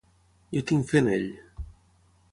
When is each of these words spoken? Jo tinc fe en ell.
Jo 0.55 0.63
tinc 0.71 0.87
fe 0.91 1.03
en 1.03 1.11
ell. 1.17 1.29